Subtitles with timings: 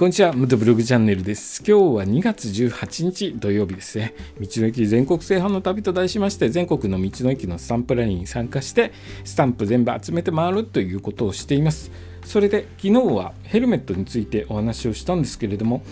[0.00, 1.58] こんにちは、ムトブログチャンネルです。
[1.58, 4.14] 今日は2月18日土曜日ですね。
[4.40, 8.92] 道の駅全国制覇の旅と題しまして、全国の道の駅のスタンプラリーに参加して、
[9.24, 11.90] スタンプ全部集めて回るということをしています。
[12.24, 15.82] それで、昨日はヘルメットについてお話をしたんですけれども、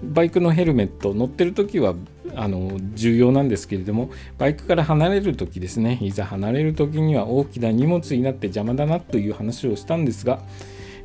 [0.00, 1.96] バイクのヘルメット乗ってる時は
[2.36, 10.40] あの重要なんですけれどもバイクから離れる時ですねいざ離れる時には大きな荷物になって邪魔だなという話をしたんですが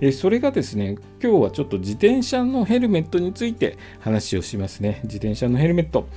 [0.01, 5.01] えそれがですね今日はちょっと自転車のヘルメットについて話をしますね。
[5.03, 6.07] 自転車のヘルメット。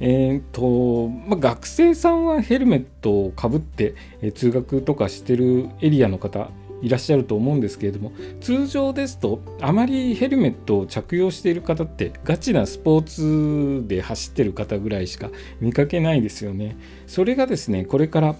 [0.00, 6.50] えーとまあ、学生さんはヘルメットをかぶって、え通学とかしてるエリアの方
[6.82, 16.76] いらっしゃると思うんですけれども通常ですとあまりヘルメットを着用している方ってガチなスポーツで走ってる方ぐらいしか見かけないですよね。
[17.06, 18.36] それがですねこれから、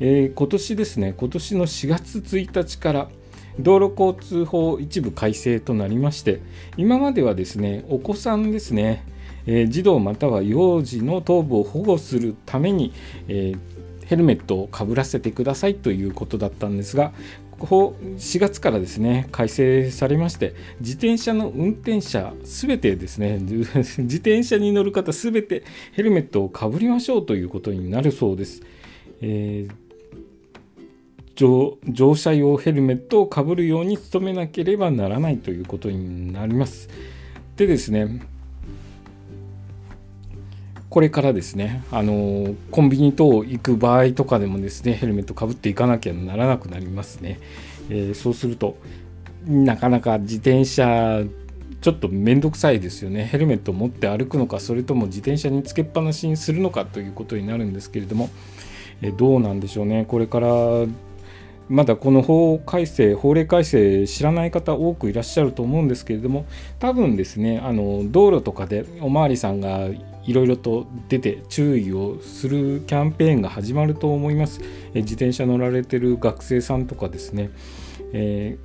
[0.00, 3.08] えー、今年ですね今年の4月1日から
[3.58, 6.40] 道路交通法一部改正となりまして
[6.76, 9.04] 今まではですねお子さんですね、
[9.46, 12.92] えー、児童または幼児の頭部を保護するために、
[13.28, 17.12] えー、ヘルメットをかぶらせてくださいということだったんですが
[17.58, 28.62] ここ4月からですね改正されまして自転車の運転者すべてですね 自転車に乗る方すべてヘルメットをかぶりましょうということになるそうです。
[29.20, 29.83] えー
[31.34, 36.88] 乗乗車用ヘルメットをかぶるように努めなければならないということになります。
[37.56, 38.20] でですね、
[40.90, 47.40] これからですね、あのコンビニ等行く場合とかでもですね、ヘルメットかぶっていかなきゃならなくなりますね。
[47.90, 48.76] えー、そうすると、
[49.44, 51.24] なかなか自転車、
[51.80, 53.24] ちょっと面倒くさいですよね。
[53.24, 58.30] ヘルメットを持って歩くのか、それとも自転車につけっぱなしにするのかということになるんですけれども、
[59.02, 60.04] えどうなんでしょうね。
[60.06, 60.48] これから
[61.68, 66.46] まだこの法改正、法令改正知らない方多くいらっしゃると思うんですけれども
[66.78, 69.88] 多分ですねあの道路とかでおまわりさんが
[70.26, 74.60] いろいろと出て注意をするキャンペーンが始まると思います。
[74.94, 77.50] え自転車乗られてる学生さんとかですね、
[78.12, 78.56] え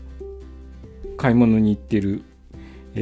[1.04, 2.24] ー、買い物に行ってる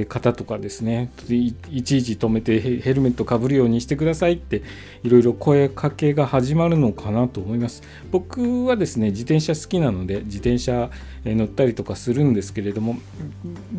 [0.10, 4.62] 方とかですねいちいち止めてヘルメットかぶるようにしてくださいって
[5.04, 10.90] いろいろ声かけが始まるのかなと思います僕はですね自転車好きなので自転車
[11.26, 12.98] 乗ったりとかするんですけれども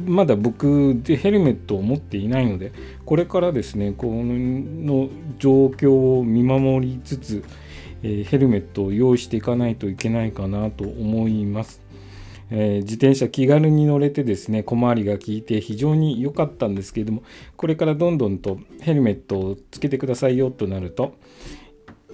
[0.06, 2.72] まだ僕でヘルメットを持っていないので
[3.04, 5.08] これからですねこの
[5.38, 7.44] 状況を見守りつつ
[8.02, 11.87] ヘルメットを用意していかないといけないかなと思います。
[12.50, 17.22] えー、自転車気軽に乗れてですね小回りが効いて非常に良かったんですけれども
[17.56, 21.14] これからどんどんとヘルメットをつけてくださいよとなると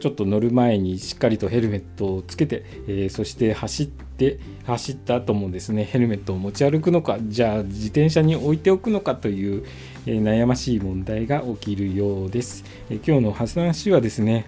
[0.01, 9.65] ちょっと乗る前にしっかりとヘルメットをつけて、えー、そして走って走った後もですねヘルメットを持ち歩くのかじゃあ自転車に置いておくのかという、
[10.07, 14.47] えー、悩ましい問題が起きるようです、え今日の話はですね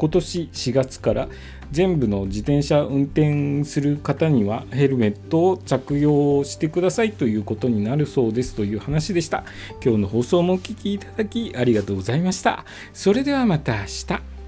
[0.00, 1.28] 今年4月から
[1.70, 9.44] 全部の自転車運転する方にはヘルメットを着用してくださいということになるそうですという話でした。
[9.84, 12.64] 今日の放送もお聴きいただきありがとうございました。
[12.94, 14.39] それではまた明日。